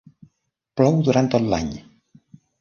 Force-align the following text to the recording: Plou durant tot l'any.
Plou 0.81 0.97
durant 1.09 1.29
tot 1.35 1.47
l'any. 1.53 1.71